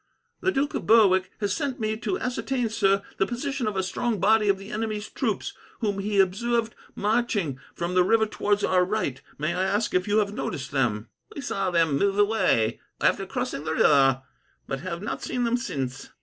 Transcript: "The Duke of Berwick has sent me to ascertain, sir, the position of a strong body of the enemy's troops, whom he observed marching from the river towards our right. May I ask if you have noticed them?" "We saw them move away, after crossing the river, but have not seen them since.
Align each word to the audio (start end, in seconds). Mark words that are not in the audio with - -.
"The 0.39 0.51
Duke 0.51 0.73
of 0.73 0.87
Berwick 0.87 1.29
has 1.41 1.53
sent 1.53 1.79
me 1.79 1.95
to 1.97 2.17
ascertain, 2.17 2.69
sir, 2.69 3.03
the 3.19 3.27
position 3.27 3.67
of 3.67 3.77
a 3.77 3.83
strong 3.83 4.19
body 4.19 4.49
of 4.49 4.57
the 4.57 4.71
enemy's 4.71 5.07
troops, 5.07 5.53
whom 5.79 5.99
he 5.99 6.19
observed 6.19 6.73
marching 6.95 7.59
from 7.75 7.93
the 7.93 8.03
river 8.03 8.25
towards 8.25 8.63
our 8.63 8.83
right. 8.83 9.21
May 9.37 9.53
I 9.53 9.61
ask 9.61 9.93
if 9.93 10.07
you 10.07 10.17
have 10.17 10.33
noticed 10.33 10.71
them?" 10.71 11.09
"We 11.35 11.41
saw 11.41 11.69
them 11.69 11.99
move 11.99 12.17
away, 12.17 12.79
after 12.99 13.27
crossing 13.27 13.63
the 13.63 13.73
river, 13.75 14.23
but 14.65 14.79
have 14.79 15.03
not 15.03 15.21
seen 15.21 15.43
them 15.43 15.55
since. 15.55 16.09